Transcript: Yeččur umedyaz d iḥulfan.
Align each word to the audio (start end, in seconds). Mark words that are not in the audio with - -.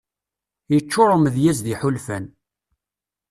Yeččur 0.73 1.09
umedyaz 1.15 1.59
d 1.61 1.67
iḥulfan. 1.73 2.25